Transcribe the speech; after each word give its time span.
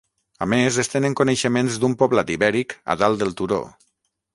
A 0.45 0.47
més 0.53 0.79
es 0.83 0.89
tenen 0.93 1.17
coneixements 1.21 1.79
d'un 1.85 1.95
poblat 2.03 2.35
ibèric 2.39 2.77
a 2.95 3.01
dalt 3.05 3.23
del 3.23 3.41
turó. 3.43 3.67